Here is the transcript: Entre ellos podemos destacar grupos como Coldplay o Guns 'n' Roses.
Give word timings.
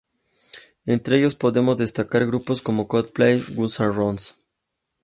Entre 0.87 1.15
ellos 1.19 1.35
podemos 1.35 1.77
destacar 1.77 2.25
grupos 2.25 2.63
como 2.63 2.87
Coldplay 2.87 3.35
o 3.39 3.53
Guns 3.55 3.79
'n' 3.79 3.95
Roses. 3.99 4.25